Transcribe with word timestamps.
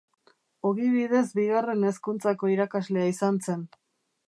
Ogibidez 0.69 1.21
Bigarren 1.41 1.85
Hezkuntzako 1.91 2.51
irakaslea 2.55 3.07
izan 3.13 3.41
zen. 3.49 3.65